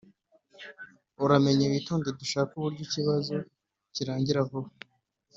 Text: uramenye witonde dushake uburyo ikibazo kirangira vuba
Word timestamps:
uramenye 1.25 1.65
witonde 1.71 2.07
dushake 2.19 2.51
uburyo 2.55 2.81
ikibazo 2.87 3.35
kirangira 3.93 4.47
vuba 4.49 4.69